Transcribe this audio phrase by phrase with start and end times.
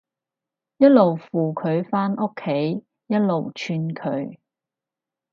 [0.77, 4.39] 一路扶佢返屋企，一路串佢